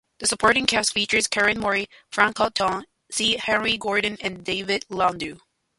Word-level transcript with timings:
The 0.17 0.25
supporting 0.25 0.65
cast 0.65 0.93
features 0.93 1.27
Karen 1.27 1.59
Morley, 1.59 1.87
Franchot 2.11 2.55
Tone, 2.55 2.85
C. 3.11 3.37
Henry 3.37 3.77
Gordon, 3.77 4.17
and 4.21 4.43
David 4.43 4.83
Landau. 4.89 5.37